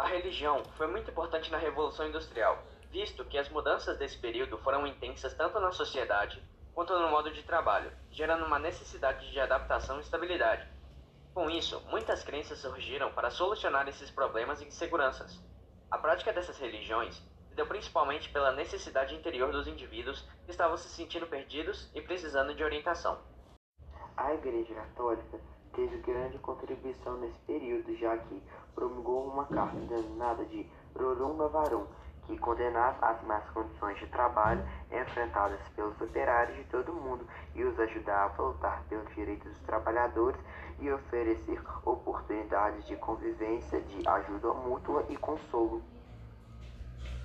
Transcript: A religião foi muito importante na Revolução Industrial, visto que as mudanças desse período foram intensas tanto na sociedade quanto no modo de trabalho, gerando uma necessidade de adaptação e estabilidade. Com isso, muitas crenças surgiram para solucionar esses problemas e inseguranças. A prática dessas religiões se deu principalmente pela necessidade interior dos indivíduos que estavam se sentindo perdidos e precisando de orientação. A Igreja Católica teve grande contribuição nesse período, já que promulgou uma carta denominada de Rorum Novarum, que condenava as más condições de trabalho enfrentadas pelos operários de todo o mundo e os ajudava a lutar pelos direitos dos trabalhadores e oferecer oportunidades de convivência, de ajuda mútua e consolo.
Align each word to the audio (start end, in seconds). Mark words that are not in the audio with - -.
A 0.00 0.06
religião 0.06 0.64
foi 0.78 0.86
muito 0.86 1.10
importante 1.10 1.52
na 1.52 1.58
Revolução 1.58 2.08
Industrial, 2.08 2.58
visto 2.90 3.22
que 3.26 3.36
as 3.36 3.50
mudanças 3.50 3.98
desse 3.98 4.16
período 4.16 4.56
foram 4.56 4.86
intensas 4.86 5.34
tanto 5.34 5.60
na 5.60 5.72
sociedade 5.72 6.42
quanto 6.72 6.98
no 6.98 7.10
modo 7.10 7.30
de 7.30 7.42
trabalho, 7.42 7.92
gerando 8.10 8.46
uma 8.46 8.58
necessidade 8.58 9.30
de 9.30 9.38
adaptação 9.38 9.98
e 9.98 10.00
estabilidade. 10.00 10.66
Com 11.34 11.50
isso, 11.50 11.82
muitas 11.90 12.24
crenças 12.24 12.60
surgiram 12.60 13.12
para 13.12 13.28
solucionar 13.28 13.86
esses 13.88 14.10
problemas 14.10 14.62
e 14.62 14.64
inseguranças. 14.64 15.38
A 15.90 15.98
prática 15.98 16.32
dessas 16.32 16.58
religiões 16.58 17.16
se 17.50 17.54
deu 17.54 17.66
principalmente 17.66 18.30
pela 18.30 18.52
necessidade 18.52 19.14
interior 19.14 19.52
dos 19.52 19.68
indivíduos 19.68 20.26
que 20.46 20.50
estavam 20.50 20.78
se 20.78 20.88
sentindo 20.88 21.26
perdidos 21.26 21.90
e 21.94 22.00
precisando 22.00 22.54
de 22.54 22.64
orientação. 22.64 23.18
A 24.16 24.32
Igreja 24.32 24.74
Católica 24.74 25.38
teve 25.74 25.98
grande 25.98 26.38
contribuição 26.38 27.18
nesse 27.18 27.38
período, 27.40 27.94
já 27.96 28.16
que 28.16 28.42
promulgou 28.80 29.26
uma 29.26 29.44
carta 29.44 29.78
denominada 29.78 30.42
de 30.46 30.66
Rorum 30.98 31.34
Novarum, 31.34 31.84
que 32.26 32.38
condenava 32.38 33.06
as 33.06 33.22
más 33.24 33.44
condições 33.50 33.98
de 33.98 34.06
trabalho 34.06 34.64
enfrentadas 34.90 35.60
pelos 35.76 36.00
operários 36.00 36.56
de 36.56 36.64
todo 36.64 36.90
o 36.90 36.94
mundo 36.94 37.26
e 37.54 37.62
os 37.62 37.78
ajudava 37.78 38.42
a 38.42 38.46
lutar 38.46 38.82
pelos 38.88 39.14
direitos 39.14 39.52
dos 39.52 39.60
trabalhadores 39.62 40.40
e 40.78 40.90
oferecer 40.90 41.60
oportunidades 41.84 42.86
de 42.86 42.96
convivência, 42.96 43.82
de 43.82 44.08
ajuda 44.08 44.54
mútua 44.54 45.04
e 45.10 45.16
consolo. 45.16 45.82